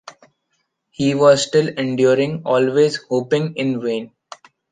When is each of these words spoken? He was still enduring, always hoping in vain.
He 0.89 1.13
was 1.13 1.45
still 1.45 1.67
enduring, 1.67 2.41
always 2.45 2.95
hoping 3.07 3.53
in 3.55 3.83
vain. 3.83 4.13